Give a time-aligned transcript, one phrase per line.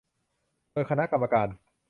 [0.71, 1.47] โดยคณะกรรมการ